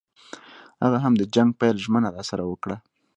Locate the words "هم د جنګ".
1.03-1.49